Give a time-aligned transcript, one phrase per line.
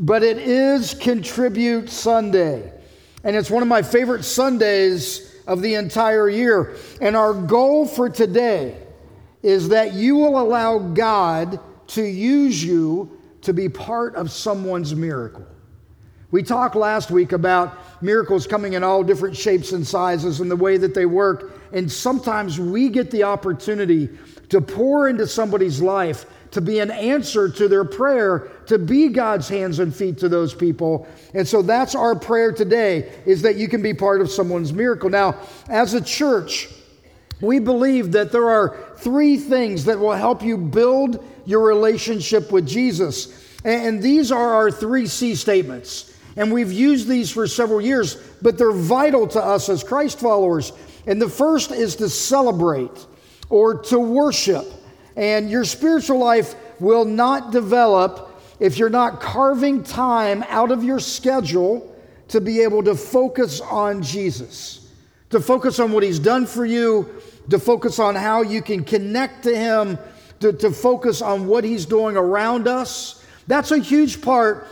[0.00, 2.72] but it is Contribute Sunday.
[3.22, 6.76] And it's one of my favorite Sundays of the entire year.
[7.02, 8.78] And our goal for today
[9.42, 15.46] is that you will allow God to use you to be part of someone's miracle.
[16.30, 20.56] We talked last week about miracles coming in all different shapes and sizes and the
[20.56, 21.60] way that they work.
[21.72, 24.08] And sometimes we get the opportunity
[24.48, 29.48] to pour into somebody's life to be an answer to their prayer, to be God's
[29.48, 31.06] hands and feet to those people.
[31.34, 35.10] And so that's our prayer today is that you can be part of someone's miracle.
[35.10, 35.36] Now,
[35.68, 36.68] as a church,
[37.40, 42.66] we believe that there are three things that will help you build your relationship with
[42.66, 43.46] Jesus.
[43.64, 46.12] And these are our three C statements.
[46.36, 50.72] And we've used these for several years, but they're vital to us as Christ followers.
[51.06, 53.06] And the first is to celebrate
[53.48, 54.66] or to worship.
[55.16, 58.26] And your spiritual life will not develop
[58.60, 61.96] if you're not carving time out of your schedule
[62.28, 64.88] to be able to focus on Jesus,
[65.30, 67.08] to focus on what He's done for you,
[67.48, 69.98] to focus on how you can connect to Him,
[70.40, 73.24] to, to focus on what He's doing around us.
[73.46, 74.68] That's a huge part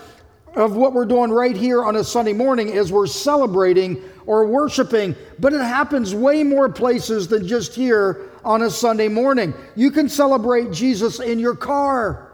[0.55, 5.17] of what we're doing right here on a Sunday morning is we're celebrating or worshiping,
[5.39, 9.53] but it happens way more places than just here on a Sunday morning.
[9.77, 12.33] You can celebrate Jesus in your car,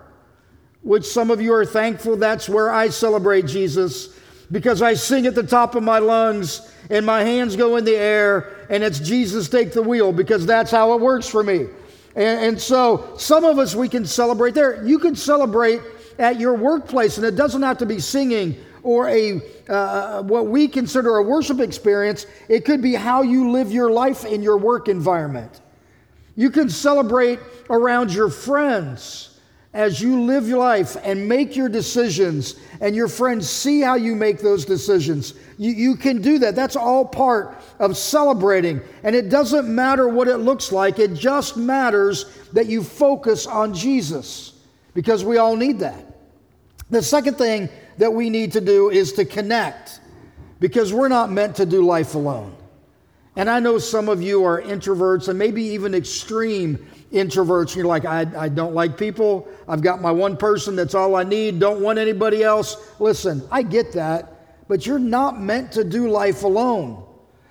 [0.83, 4.17] which some of you are thankful that's where I celebrate Jesus
[4.53, 7.97] because I sing at the top of my lungs and my hands go in the
[7.97, 11.67] air and it's Jesus take the wheel because that's how it works for me.
[12.15, 14.87] And, and so some of us we can celebrate there.
[14.87, 15.81] You can celebrate
[16.21, 20.69] at your workplace, and it doesn't have to be singing or a uh, what we
[20.69, 22.27] consider a worship experience.
[22.49, 25.61] It could be how you live your life in your work environment.
[26.37, 27.39] You can celebrate
[27.71, 29.39] around your friends
[29.73, 34.15] as you live your life and make your decisions, and your friends see how you
[34.15, 35.35] make those decisions.
[35.59, 36.55] You, you can do that.
[36.55, 38.81] That's all part of celebrating.
[39.03, 43.75] And it doesn't matter what it looks like, it just matters that you focus on
[43.75, 44.53] Jesus
[44.95, 46.05] because we all need that.
[46.91, 47.69] The second thing
[47.99, 50.01] that we need to do is to connect
[50.61, 52.55] because we're not meant to do life alone.
[53.37, 56.79] And I know some of you are introverts and maybe even extreme
[57.13, 57.75] introverts.
[57.75, 59.49] You're like, I, I don't like people.
[59.67, 60.77] I've got my one person.
[60.77, 61.59] That's all I need.
[61.59, 62.77] Don't want anybody else.
[63.01, 67.05] Listen, I get that, but you're not meant to do life alone.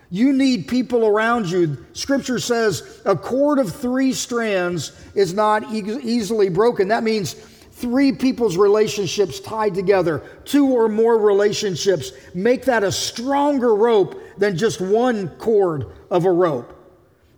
[0.09, 1.85] You need people around you.
[1.93, 6.87] Scripture says a cord of three strands is not e- easily broken.
[6.89, 13.73] That means three people's relationships tied together, two or more relationships, make that a stronger
[13.75, 16.79] rope than just one cord of a rope.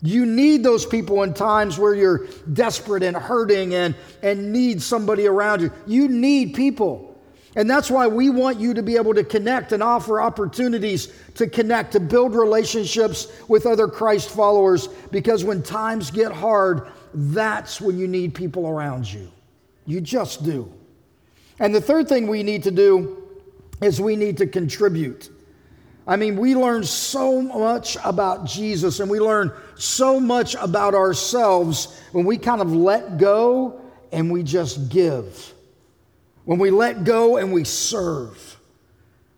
[0.01, 5.25] You need those people in times where you're desperate and hurting and, and need somebody
[5.25, 5.72] around you.
[5.88, 7.19] You need people.
[7.55, 11.47] And that's why we want you to be able to connect and offer opportunities to
[11.47, 17.97] connect, to build relationships with other Christ followers, because when times get hard, that's when
[17.97, 19.31] you need people around you.
[19.85, 20.72] You just do.
[21.59, 23.23] And the third thing we need to do
[23.81, 25.29] is we need to contribute.
[26.07, 31.99] I mean, we learn so much about Jesus and we learn so much about ourselves
[32.11, 35.53] when we kind of let go and we just give.
[36.45, 38.59] When we let go and we serve.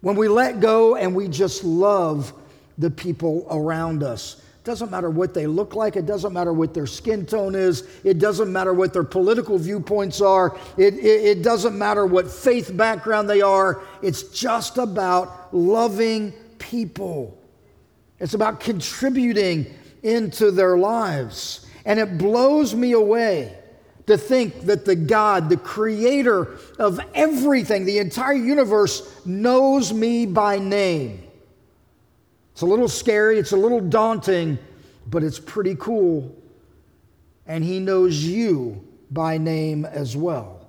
[0.01, 2.33] When we let go and we just love
[2.78, 4.41] the people around us.
[4.59, 5.95] It Doesn't matter what they look like.
[5.95, 7.88] It doesn't matter what their skin tone is.
[8.03, 10.57] It doesn't matter what their political viewpoints are.
[10.75, 13.81] It, it, it, doesn't matter what faith background they are.
[14.01, 17.38] It's just about loving people.
[18.19, 19.73] It's about contributing
[20.03, 21.66] into their lives.
[21.85, 23.57] And it blows me away
[24.07, 30.59] to think that the God, the creator of everything, the entire universe, knows me by
[30.59, 31.23] name.
[32.53, 34.57] It's a little scary, it's a little daunting,
[35.07, 36.35] but it's pretty cool.
[37.46, 40.67] And He knows you by name as well.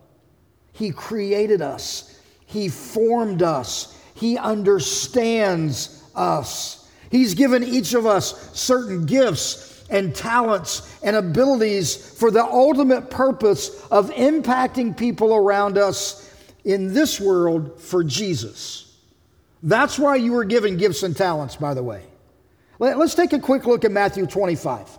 [0.73, 6.89] He created us, He formed us, He understands us.
[7.11, 13.87] He's given each of us certain gifts and talents and abilities for the ultimate purpose
[13.87, 16.31] of impacting people around us
[16.65, 18.97] in this world for Jesus.
[19.63, 22.03] That's why you were given gifts and talents, by the way.
[22.79, 24.99] Let's take a quick look at Matthew 25.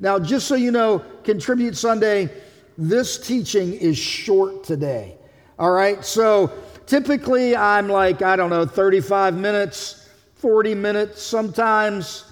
[0.00, 2.28] Now, just so you know, Contribute Sunday,
[2.76, 5.16] this teaching is short today.
[5.58, 6.50] All right, so
[6.86, 12.24] typically I'm like, I don't know, 35 minutes, 40 minutes, sometimes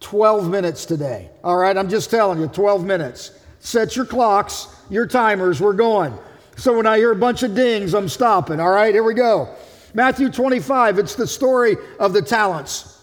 [0.00, 1.30] 12 minutes today.
[1.42, 3.32] All right, I'm just telling you, 12 minutes.
[3.60, 6.16] Set your clocks, your timers, we're going.
[6.56, 8.60] So when I hear a bunch of dings, I'm stopping.
[8.60, 9.54] All right, here we go.
[9.94, 13.00] Matthew 25, it's the story of the talents.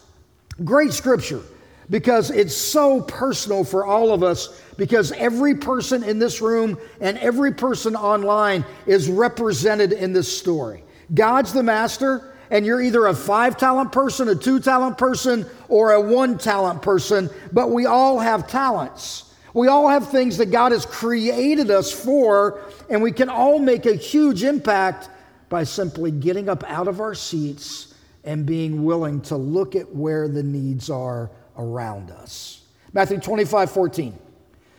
[0.63, 1.41] Great scripture
[1.89, 7.17] because it's so personal for all of us because every person in this room and
[7.19, 10.83] every person online is represented in this story.
[11.13, 15.91] God's the master, and you're either a five talent person, a two talent person, or
[15.91, 19.31] a one talent person, but we all have talents.
[19.53, 23.85] We all have things that God has created us for, and we can all make
[23.85, 25.09] a huge impact
[25.49, 27.93] by simply getting up out of our seats
[28.23, 32.61] and being willing to look at where the needs are around us.
[32.93, 34.19] Matthew 25, 14.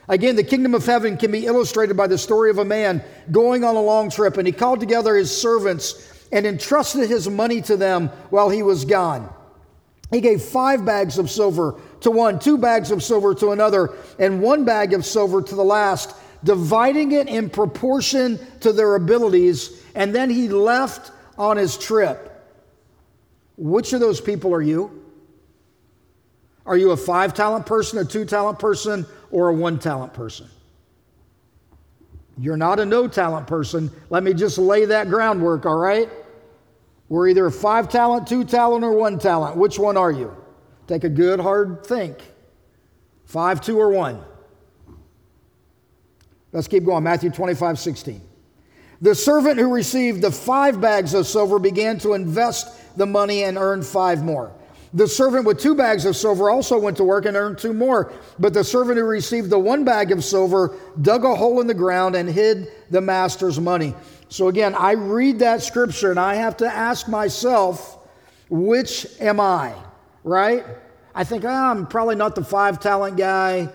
[0.08, 3.64] Again, the kingdom of heaven can be illustrated by the story of a man going
[3.64, 7.76] on a long trip, and he called together his servants and entrusted his money to
[7.76, 9.32] them while he was gone.
[10.10, 14.42] He gave five bags of silver to one, two bags of silver to another, and
[14.42, 20.14] one bag of silver to the last, dividing it in proportion to their abilities and
[20.14, 22.30] then he left on his trip.
[23.56, 25.03] Which of those people are you?
[26.66, 30.48] Are you a five talent person, a two talent person, or a one talent person?
[32.38, 33.90] You're not a no talent person.
[34.10, 36.08] Let me just lay that groundwork, all right?
[37.08, 39.56] We're either a five talent, two talent, or one talent.
[39.56, 40.34] Which one are you?
[40.86, 42.18] Take a good hard think.
[43.24, 44.22] Five, two, or one.
[46.52, 47.04] Let's keep going.
[47.04, 48.20] Matthew 25, 16.
[49.00, 53.58] The servant who received the five bags of silver began to invest the money and
[53.58, 54.52] earn five more.
[54.94, 58.12] The servant with two bags of silver also went to work and earned two more.
[58.38, 61.74] But the servant who received the one bag of silver dug a hole in the
[61.74, 63.92] ground and hid the master's money.
[64.28, 67.98] So again, I read that scripture and I have to ask myself,
[68.48, 69.74] which am I?
[70.22, 70.64] Right?
[71.12, 73.68] I think oh, I'm probably not the five talent guy.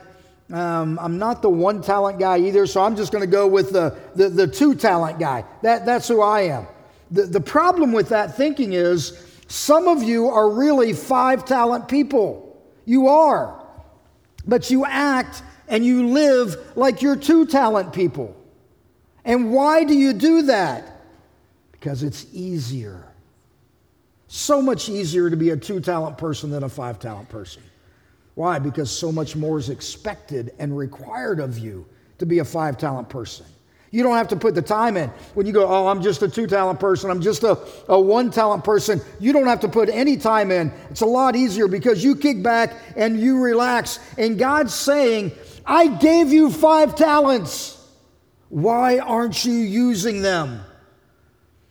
[0.52, 3.72] Um, I'm not the one talent guy either, so I'm just going to go with
[3.72, 5.46] the, the, the, two talent guy.
[5.62, 6.66] That, that's who I am.
[7.12, 12.56] The, the problem with that thinking is some of you are really five talent people.
[12.86, 13.66] You are.
[14.46, 18.36] But you act and you live like you're two talent people.
[19.26, 21.02] And why do you do that?
[21.72, 23.04] Because it's easier.
[24.28, 27.64] So much easier to be a two talent person than a five talent person.
[28.36, 28.60] Why?
[28.60, 31.88] Because so much more is expected and required of you
[32.20, 33.48] to be a five talent person.
[33.92, 35.10] You don't have to put the time in.
[35.34, 37.58] When you go, oh, I'm just a two talent person, I'm just a,
[37.88, 40.72] a one talent person, you don't have to put any time in.
[40.92, 44.00] It's a lot easier because you kick back and you relax.
[44.18, 45.32] And God's saying,
[45.66, 47.78] I gave you five talents.
[48.50, 50.62] Why aren't you using them?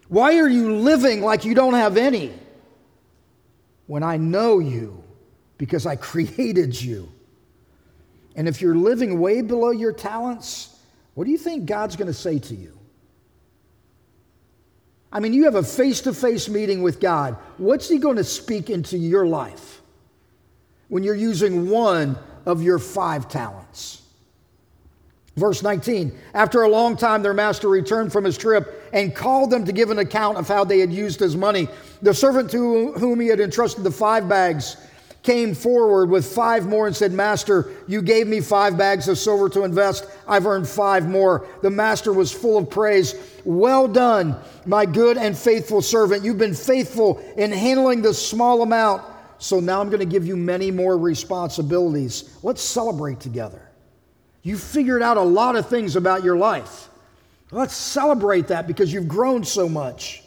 [0.08, 2.32] Why are you living like you don't have any?
[3.86, 5.04] When I know you
[5.56, 7.12] because I created you.
[8.34, 10.77] And if you're living way below your talents,
[11.18, 12.78] what do you think God's going to say to you?
[15.10, 17.36] I mean, you have a face to face meeting with God.
[17.56, 19.82] What's He going to speak into your life
[20.86, 22.16] when you're using one
[22.46, 24.00] of your five talents?
[25.34, 29.64] Verse 19 After a long time, their master returned from his trip and called them
[29.64, 31.66] to give an account of how they had used his money.
[32.00, 34.76] The servant to whom he had entrusted the five bags
[35.22, 39.48] came forward with five more and said, Master, you gave me five bags of silver
[39.50, 40.06] to invest.
[40.26, 41.46] I've earned five more.
[41.62, 43.14] The master was full of praise.
[43.44, 46.24] Well done, my good and faithful servant.
[46.24, 49.02] You've been faithful in handling this small amount.
[49.38, 52.36] So now I'm going to give you many more responsibilities.
[52.42, 53.62] Let's celebrate together.
[54.42, 56.88] You figured out a lot of things about your life.
[57.50, 60.22] Let's celebrate that because you've grown so much.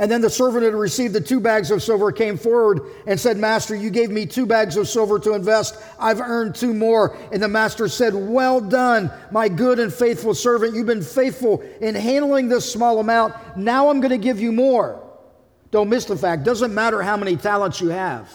[0.00, 3.18] And then the servant who had received the two bags of silver came forward and
[3.18, 5.76] said, Master, you gave me two bags of silver to invest.
[5.98, 7.16] I've earned two more.
[7.32, 10.74] And the master said, Well done, my good and faithful servant.
[10.74, 13.34] You've been faithful in handling this small amount.
[13.56, 15.04] Now I'm going to give you more.
[15.70, 18.32] Don't miss the fact, doesn't matter how many talents you have,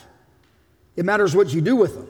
[0.96, 2.08] it matters what you do with them.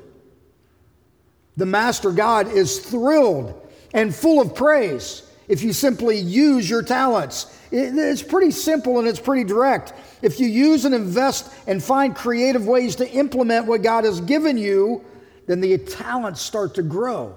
[1.55, 7.59] The master God is thrilled and full of praise if you simply use your talents.
[7.75, 9.93] It's pretty simple and it's pretty direct.
[10.21, 14.59] If you use and invest and find creative ways to implement what God has given
[14.59, 15.03] you,
[15.47, 17.33] then the talents start to grow.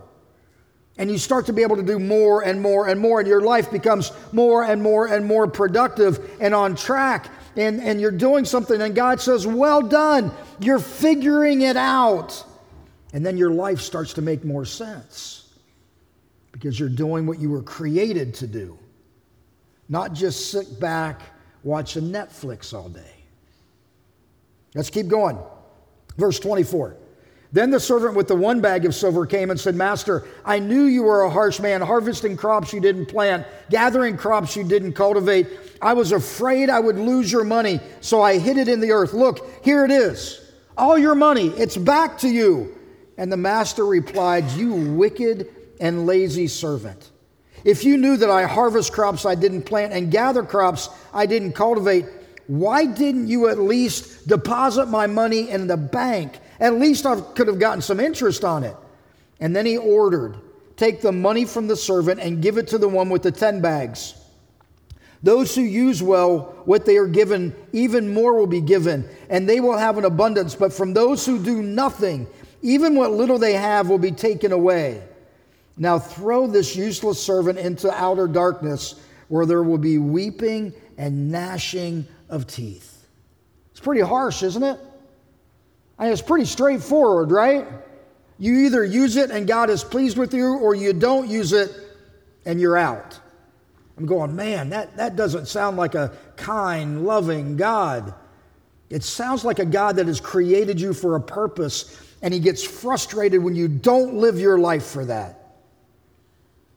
[0.99, 3.40] And you start to be able to do more and more and more, and your
[3.40, 7.31] life becomes more and more and more productive and on track.
[7.57, 10.31] And, and you're doing something, and God says, Well done.
[10.61, 12.45] You're figuring it out.
[13.14, 15.49] And then your life starts to make more sense
[16.52, 18.78] because you're doing what you were created to do
[19.88, 21.21] not just sit back
[21.62, 23.16] watching Netflix all day.
[24.75, 25.38] Let's keep going.
[26.16, 26.97] Verse 24.
[27.52, 30.85] Then the servant with the one bag of silver came and said, Master, I knew
[30.85, 35.47] you were a harsh man, harvesting crops you didn't plant, gathering crops you didn't cultivate.
[35.81, 39.14] I was afraid I would lose your money, so I hid it in the earth.
[39.14, 40.52] Look, here it is.
[40.76, 42.76] All your money, it's back to you.
[43.16, 45.49] And the master replied, You wicked
[45.81, 47.11] and lazy servant.
[47.66, 51.54] If you knew that I harvest crops I didn't plant and gather crops I didn't
[51.54, 52.06] cultivate,
[52.46, 56.38] why didn't you at least deposit my money in the bank?
[56.61, 58.76] At least I could have gotten some interest on it.
[59.40, 60.37] And then he ordered,
[60.76, 63.61] Take the money from the servant and give it to the one with the 10
[63.61, 64.14] bags.
[65.25, 69.58] Those who use well what they are given, even more will be given, and they
[69.58, 70.54] will have an abundance.
[70.54, 72.28] But from those who do nothing,
[72.62, 75.02] even what little they have will be taken away.
[75.76, 78.95] Now throw this useless servant into outer darkness,
[79.28, 83.06] where there will be weeping and gnashing of teeth.
[83.73, 84.80] It's pretty harsh, isn't it?
[85.99, 87.66] I mean, it's pretty straightforward, right?
[88.38, 91.71] You either use it and God is pleased with you, or you don't use it
[92.45, 93.18] and you're out.
[93.97, 98.14] I'm going, man, that, that doesn't sound like a kind, loving God.
[98.90, 102.62] It sounds like a God that has created you for a purpose, and He gets
[102.62, 105.36] frustrated when you don't live your life for that.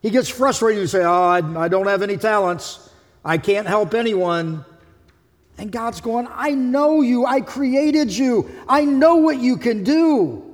[0.02, 2.90] He gets frustrated you say, Oh, I, I don't have any talents.
[3.24, 4.66] I can't help anyone.
[5.58, 7.26] And God's going, I know you.
[7.26, 8.50] I created you.
[8.68, 10.46] I know what you can do.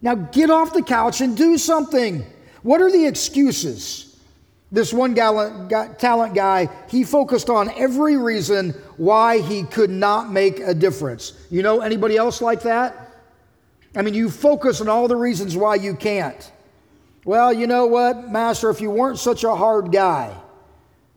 [0.00, 2.24] Now get off the couch and do something.
[2.62, 4.16] What are the excuses?
[4.70, 10.74] This one talent guy, he focused on every reason why he could not make a
[10.74, 11.32] difference.
[11.50, 13.08] You know anybody else like that?
[13.96, 16.52] I mean, you focus on all the reasons why you can't.
[17.28, 20.34] Well, you know what, Master, if you weren't such a hard guy,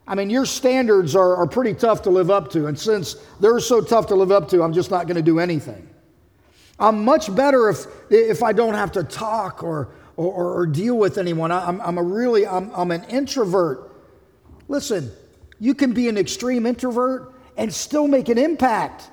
[0.06, 2.68] I mean, your standards are, are pretty tough to live up to.
[2.68, 5.40] And since they're so tough to live up to, I'm just not going to do
[5.40, 5.88] anything.
[6.78, 9.88] I'm much better if, if I don't have to talk or,
[10.18, 11.50] or, or deal with anyone.
[11.50, 13.90] I'm, I'm a really, I'm, I'm an introvert.
[14.68, 15.10] Listen,
[15.62, 19.10] you can be an extreme introvert and still make an impact.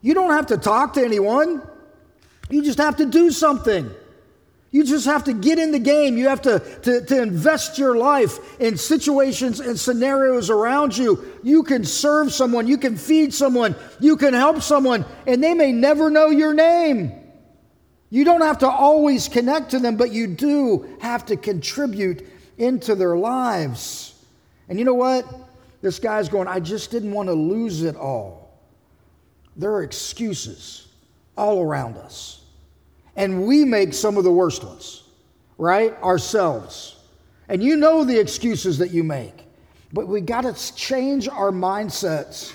[0.00, 1.60] You don't have to talk to anyone.
[2.48, 3.90] You just have to do something.
[4.72, 6.16] You just have to get in the game.
[6.16, 11.22] You have to, to, to, invest your life in situations and scenarios around you.
[11.42, 15.72] You can serve someone, you can feed someone, you can help someone, and they may
[15.72, 17.12] never know your name.
[18.08, 22.26] You don't have to always connect to them, but you do have to contribute
[22.56, 24.14] into their lives.
[24.70, 25.26] And you know what?
[25.82, 28.58] This guy's going, I just didn't want to lose it all.
[29.56, 30.88] There are excuses
[31.36, 32.41] all around us.
[33.16, 35.04] And we make some of the worst ones,
[35.58, 35.94] right?
[36.02, 36.96] Ourselves.
[37.48, 39.44] And you know the excuses that you make.
[39.92, 42.52] But we got to change our mindsets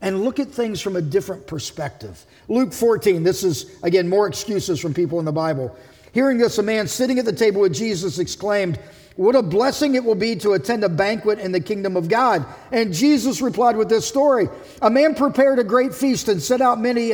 [0.00, 2.24] and look at things from a different perspective.
[2.48, 5.76] Luke 14, this is, again, more excuses from people in the Bible.
[6.12, 8.78] Hearing this, a man sitting at the table with Jesus exclaimed,
[9.16, 12.44] What a blessing it will be to attend a banquet in the kingdom of God.
[12.72, 14.48] And Jesus replied with this story
[14.82, 17.12] A man prepared a great feast and sent out many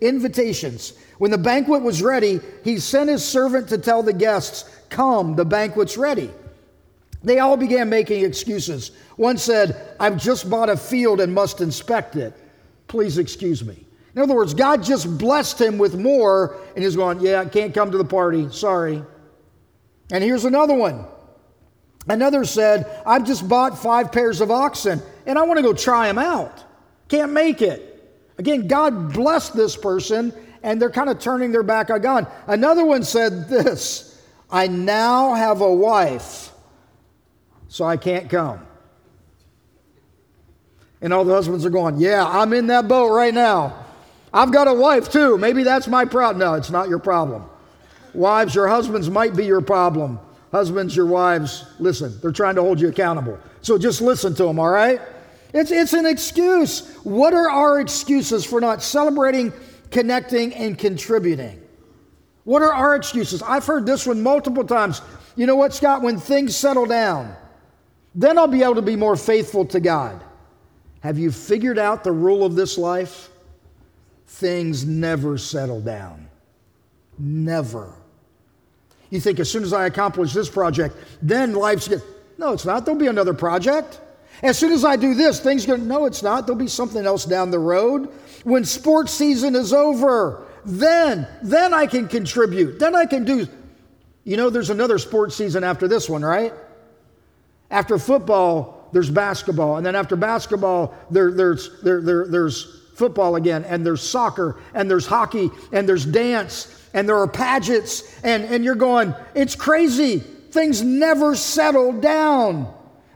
[0.00, 0.94] invitations.
[1.22, 5.44] When the banquet was ready, he sent his servant to tell the guests, Come, the
[5.44, 6.28] banquet's ready.
[7.22, 8.90] They all began making excuses.
[9.14, 12.34] One said, I've just bought a field and must inspect it.
[12.88, 13.86] Please excuse me.
[14.16, 17.72] In other words, God just blessed him with more, and he's going, Yeah, I can't
[17.72, 18.50] come to the party.
[18.50, 19.00] Sorry.
[20.10, 21.04] And here's another one.
[22.08, 26.08] Another said, I've just bought five pairs of oxen, and I want to go try
[26.08, 26.64] them out.
[27.06, 27.90] Can't make it.
[28.38, 32.26] Again, God blessed this person, and they're kind of turning their back on God.
[32.46, 36.52] Another one said this I now have a wife,
[37.68, 38.60] so I can't come.
[41.00, 43.84] And all the husbands are going, Yeah, I'm in that boat right now.
[44.32, 45.36] I've got a wife too.
[45.36, 46.38] Maybe that's my problem.
[46.38, 47.44] No, it's not your problem.
[48.14, 50.18] Wives, your husbands might be your problem.
[50.52, 53.38] Husbands, your wives, listen, they're trying to hold you accountable.
[53.62, 55.00] So just listen to them, all right?
[55.54, 56.94] It's, it's an excuse.
[57.04, 59.52] What are our excuses for not celebrating
[59.92, 61.62] connecting, and contributing.
[62.44, 63.42] What are our excuses?
[63.42, 65.00] I've heard this one multiple times.
[65.36, 66.02] You know what, Scott?
[66.02, 67.36] When things settle down,
[68.14, 70.22] then I'll be able to be more faithful to God.
[71.00, 73.28] Have you figured out the rule of this life?
[74.26, 76.28] Things never settle down.
[77.18, 77.92] Never.
[79.10, 82.02] You think as soon as I accomplish this project, then life's good.
[82.38, 82.84] No, it's not.
[82.84, 84.00] There'll be another project.
[84.42, 86.46] As soon as I do this, things go, no, it's not.
[86.46, 88.12] There'll be something else down the road.
[88.44, 92.78] When sports season is over, then, then I can contribute.
[92.78, 93.46] Then I can do.
[94.24, 96.52] You know, there's another sports season after this one, right?
[97.70, 99.76] After football, there's basketball.
[99.76, 103.64] And then after basketball, there, there's, there, there, there's football again.
[103.64, 104.58] And there's soccer.
[104.74, 105.50] And there's hockey.
[105.72, 106.82] And there's dance.
[106.94, 110.18] and there are pageants, and, and you're going, it's crazy.
[110.18, 112.72] Things never settle down.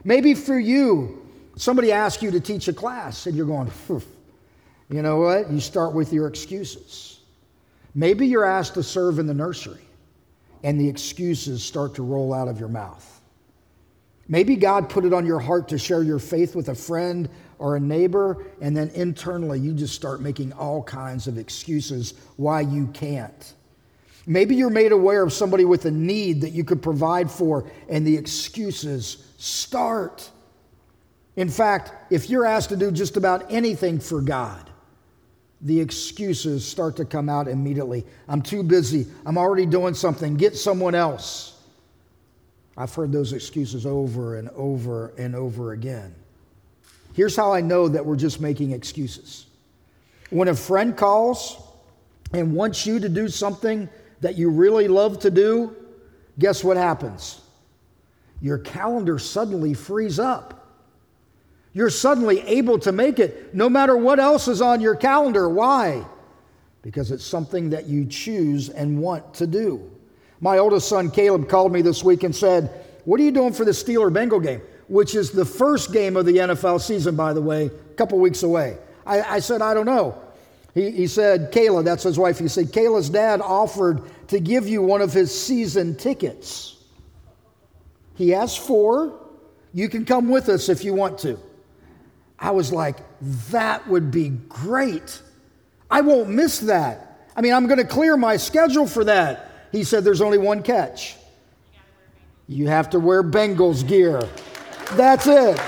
[0.07, 1.21] Maybe for you,
[1.57, 3.69] somebody asks you to teach a class, and you're going,
[4.89, 5.51] you know what?
[5.51, 7.19] You start with your excuses.
[7.93, 9.81] Maybe you're asked to serve in the nursery,
[10.63, 13.19] and the excuses start to roll out of your mouth.
[14.29, 17.27] Maybe God put it on your heart to share your faith with a friend
[17.59, 22.61] or a neighbor, and then internally you just start making all kinds of excuses why
[22.61, 23.55] you can't.
[24.25, 28.07] Maybe you're made aware of somebody with a need that you could provide for, and
[28.07, 30.29] the excuses start.
[31.35, 34.69] In fact, if you're asked to do just about anything for God,
[35.61, 38.05] the excuses start to come out immediately.
[38.27, 39.07] I'm too busy.
[39.25, 40.35] I'm already doing something.
[40.35, 41.61] Get someone else.
[42.75, 46.13] I've heard those excuses over and over and over again.
[47.13, 49.47] Here's how I know that we're just making excuses.
[50.29, 51.57] When a friend calls
[52.33, 53.89] and wants you to do something
[54.21, 55.75] that you really love to do,
[56.37, 57.41] guess what happens?
[58.41, 60.67] Your calendar suddenly frees up.
[61.73, 65.47] You're suddenly able to make it no matter what else is on your calendar.
[65.47, 66.05] Why?
[66.81, 69.91] Because it's something that you choose and want to do.
[70.39, 73.65] My oldest son, Caleb, called me this week and said, What are you doing for
[73.65, 74.61] the Steeler Bengal game?
[74.87, 78.43] Which is the first game of the NFL season, by the way, a couple weeks
[78.43, 78.77] away.
[79.05, 80.21] I, I said, I don't know.
[80.73, 82.39] He, he said, Kayla, that's his wife.
[82.39, 86.76] He said, Kayla's dad offered to give you one of his season tickets.
[88.17, 89.13] He has four.
[89.73, 91.39] You can come with us if you want to.
[92.39, 92.97] I was like,
[93.51, 95.21] that would be great.
[95.89, 97.29] I won't miss that.
[97.35, 99.51] I mean, I'm going to clear my schedule for that.
[99.71, 101.15] He said there's only one catch.
[102.47, 104.21] You have to wear Bengals gear.
[104.93, 105.59] That's it.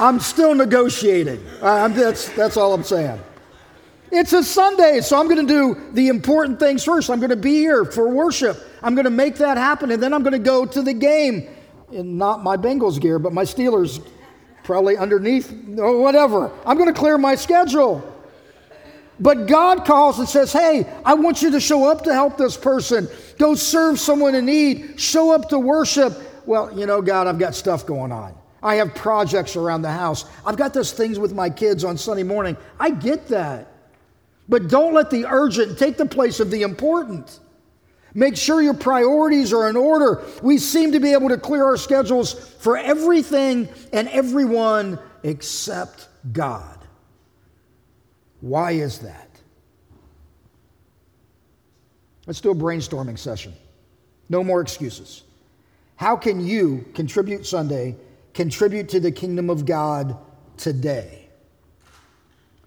[0.00, 1.44] I'm still negotiating.
[1.62, 3.20] I'm, that's, that's all I'm saying.
[4.10, 7.10] It's a Sunday, so I'm going to do the important things first.
[7.10, 8.56] I'm going to be here for worship.
[8.82, 11.48] I'm going to make that happen, and then I'm going to go to the game.
[11.92, 14.04] In not my Bengals gear, but my Steelers,
[14.64, 16.50] probably underneath or whatever.
[16.64, 18.12] I'm going to clear my schedule.
[19.18, 22.56] But God calls and says, Hey, I want you to show up to help this
[22.56, 23.08] person.
[23.38, 25.00] Go serve someone in need.
[25.00, 26.12] Show up to worship.
[26.44, 28.34] Well, you know, God, I've got stuff going on.
[28.62, 30.24] I have projects around the house.
[30.44, 32.56] I've got those things with my kids on Sunday morning.
[32.80, 33.75] I get that.
[34.48, 37.40] But don't let the urgent take the place of the important.
[38.14, 40.22] Make sure your priorities are in order.
[40.42, 46.78] We seem to be able to clear our schedules for everything and everyone except God.
[48.40, 49.28] Why is that?
[52.26, 53.52] Let's do a brainstorming session.
[54.28, 55.22] No more excuses.
[55.96, 57.96] How can you contribute Sunday,
[58.34, 60.16] contribute to the kingdom of God
[60.56, 61.28] today?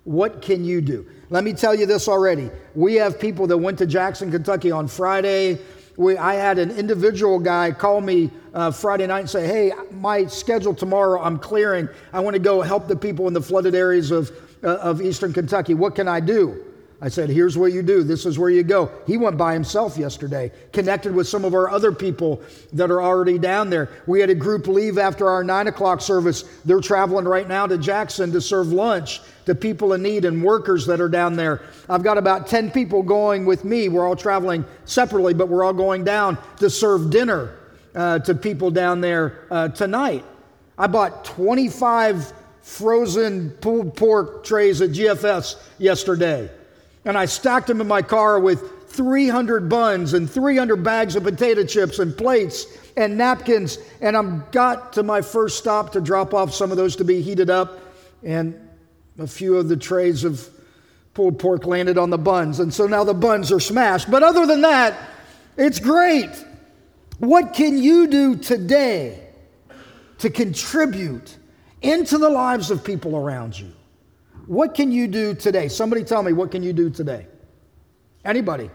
[0.04, 1.08] What can you do?
[1.30, 2.50] Let me tell you this already.
[2.74, 5.60] We have people that went to Jackson, Kentucky on Friday.
[5.96, 10.26] We, I had an individual guy call me uh, Friday night and say, Hey, my
[10.26, 11.88] schedule tomorrow, I'm clearing.
[12.14, 14.32] I want to go help the people in the flooded areas of
[14.64, 15.74] uh, of Eastern Kentucky.
[15.74, 16.66] What can I do?
[17.02, 18.04] I said, Here's what you do.
[18.04, 18.92] This is where you go.
[19.08, 22.42] He went by himself yesterday, connected with some of our other people
[22.74, 23.90] that are already down there.
[24.06, 26.44] We had a group leave after our nine o'clock service.
[26.66, 30.86] They're traveling right now to Jackson to serve lunch to people in need and workers
[30.88, 31.62] that are down there.
[31.88, 33.88] I've got about 10 people going with me.
[33.88, 37.56] We're all traveling separately, but we're all going down to serve dinner
[37.96, 40.26] uh, to people down there uh, tonight.
[40.78, 46.50] I bought 25 frozen pulled pork trays at GFS yesterday.
[47.06, 51.64] And I stacked them in my car with 300 buns and 300 bags of potato
[51.64, 52.66] chips and plates
[52.98, 53.78] and napkins.
[54.02, 57.22] And I got to my first stop to drop off some of those to be
[57.22, 57.80] heated up.
[58.24, 58.60] And
[59.18, 60.48] a few of the trays of
[61.14, 62.60] pulled pork landed on the buns.
[62.60, 64.10] And so now the buns are smashed.
[64.12, 64.98] But other than that,
[65.58, 66.30] it's great.
[67.20, 69.30] What can you do today
[70.20, 71.38] to contribute
[71.82, 73.72] into the lives of people around you.
[74.50, 75.68] What can you do today?
[75.68, 77.28] Somebody tell me, what can you do today?
[78.26, 78.72] Anybody?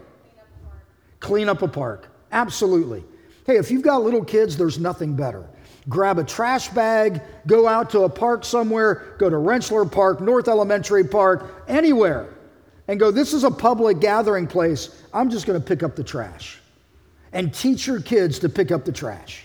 [1.19, 2.07] Clean up a park.
[2.31, 3.03] Absolutely.
[3.45, 5.45] Hey, if you've got little kids, there's nothing better.
[5.89, 10.47] Grab a trash bag, go out to a park somewhere, go to Rentschler Park, North
[10.47, 12.29] Elementary Park, anywhere,
[12.87, 15.03] and go, this is a public gathering place.
[15.13, 16.57] I'm just going to pick up the trash.
[17.33, 19.43] And teach your kids to pick up the trash.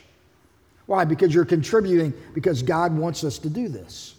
[0.86, 1.04] Why?
[1.04, 4.14] Because you're contributing because God wants us to do this.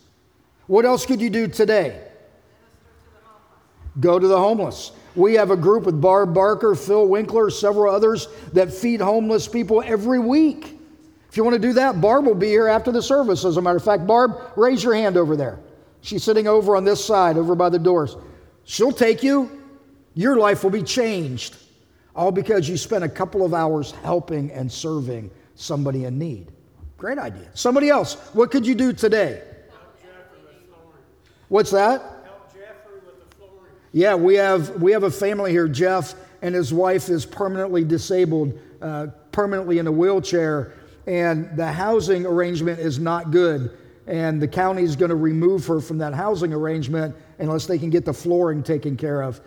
[0.72, 2.00] What else could you do today?
[4.00, 4.94] Go to the homeless.
[5.18, 9.84] We have a group with Barb Barker, Phil Winkler, several others that feed homeless people
[9.86, 10.80] every week.
[11.30, 13.44] If you want to do that, Barb will be here after the service.
[13.44, 15.60] As a matter of fact, Barb, raise your hand over there.
[16.00, 18.16] She's sitting over on this side, over by the doors.
[18.64, 19.52] She'll take you.
[20.14, 21.58] Your life will be changed,
[22.16, 26.50] all because you spent a couple of hours helping and serving somebody in need.
[26.98, 27.50] Great idea.
[27.56, 29.42] Somebody else, what could you do today?
[31.52, 32.02] What's that?
[32.24, 33.74] Help Jeffrey with the flooring.
[33.92, 35.68] Yeah, we have we have a family here.
[35.68, 40.72] Jeff and his wife is permanently disabled, uh, permanently in a wheelchair,
[41.08, 43.78] and the housing arrangement is not good.
[44.08, 47.90] And the county is going to remove her from that housing arrangement unless they can
[47.90, 49.42] get the flooring taken care of.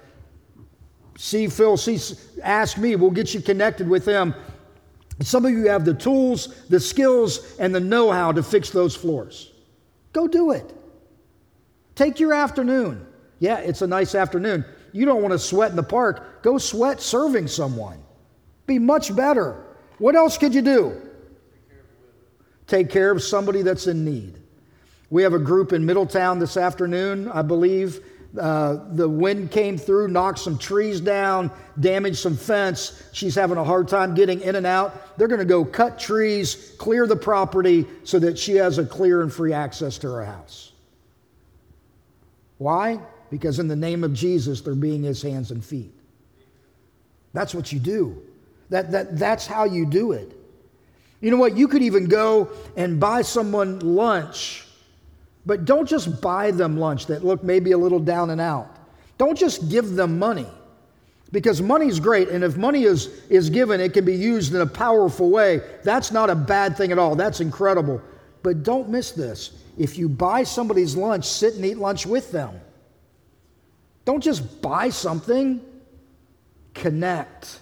[1.17, 1.99] See, Phil, see,
[2.43, 2.97] ask me.
[2.97, 4.35] We'll get you connected with them.
[5.23, 8.95] Some of you have the tools, the skills, and the know how to fix those
[8.95, 9.53] floors.
[10.13, 10.75] Go do it.
[11.95, 13.07] Take your afternoon.
[13.39, 14.65] Yeah, it's a nice afternoon.
[14.93, 16.43] You don't want to sweat in the park.
[16.43, 17.99] Go sweat serving someone.
[18.67, 19.65] Be much better.
[19.99, 21.01] What else could you do?
[22.67, 24.41] Take care of somebody that's in need.
[25.11, 28.01] We have a group in Middletown this afternoon, I believe.
[28.39, 33.03] Uh, the wind came through, knocked some trees down, damaged some fence.
[33.13, 35.17] She's having a hard time getting in and out.
[35.17, 39.23] They're going to go cut trees, clear the property so that she has a clear
[39.23, 40.73] and free access to her house.
[42.65, 42.99] Why?
[43.29, 45.93] Because in the name of Jesus, they're being his hands and feet.
[47.35, 48.23] That's what you do.
[48.71, 50.33] That, that, that's how you do it.
[51.21, 51.59] You know what?
[51.59, 54.65] You could even go and buy someone lunch,
[55.45, 58.75] but don't just buy them lunch that look maybe a little down and out.
[59.19, 60.47] Don't just give them money
[61.33, 64.67] because money's great and if money is, is given it can be used in a
[64.67, 68.01] powerful way that's not a bad thing at all that's incredible
[68.45, 72.61] but don't miss this if you buy somebody's lunch sit and eat lunch with them
[74.05, 75.61] don't just buy something
[76.75, 77.61] connect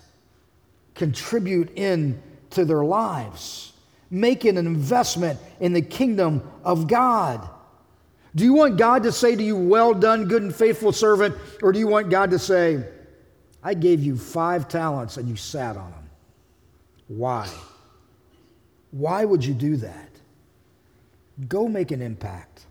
[0.94, 2.20] contribute in
[2.51, 3.72] to their lives,
[4.11, 7.48] making an investment in the kingdom of God.
[8.35, 11.37] Do you want God to say to you, Well done, good and faithful servant?
[11.62, 12.85] Or do you want God to say,
[13.62, 16.11] I gave you five talents and you sat on them?
[17.09, 17.48] Why?
[18.90, 20.11] Why would you do that?
[21.49, 22.66] Go make an impact.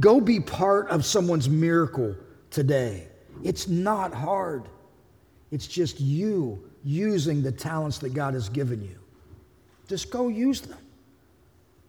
[0.00, 2.14] Go be part of someone's miracle
[2.50, 3.08] today.
[3.42, 4.68] It's not hard,
[5.50, 8.98] it's just you using the talents that God has given you.
[9.88, 10.78] Just go use them.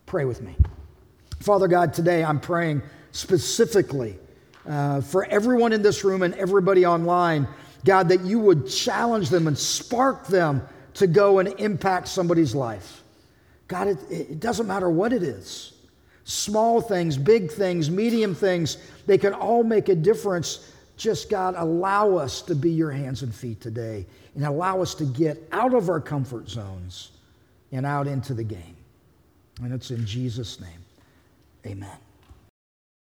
[0.06, 0.56] Pray with me.
[1.39, 4.17] Father God, today I'm praying specifically
[4.67, 7.48] uh, for everyone in this room and everybody online,
[7.86, 10.62] God, that you would challenge them and spark them
[10.96, 13.02] to go and impact somebody's life.
[13.67, 15.73] God, it, it doesn't matter what it is
[16.26, 22.15] small things, big things, medium things, they can all make a difference just God, allow
[22.15, 25.89] us to be your hands and feet today and allow us to get out of
[25.89, 27.12] our comfort zones
[27.71, 28.78] and out into the game.
[29.62, 30.69] And it's in Jesus' name.
[31.65, 31.97] Amen.